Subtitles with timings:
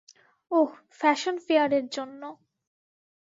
[0.51, 2.21] ওহ, fashion ফেয়ারের জন্য।